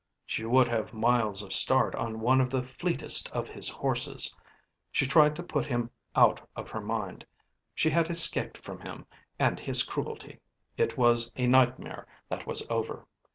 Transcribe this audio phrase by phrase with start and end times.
[0.25, 4.33] She would have miles of start on one of the fleetest of his horses.
[4.91, 7.23] She tried to put him out of her mind.
[7.75, 9.05] She had escaped from him
[9.37, 10.39] and his cruelty,
[10.75, 13.05] it was a nightmare that was over.